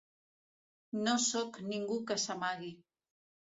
[1.09, 2.75] No sóc ningú que s’amagui.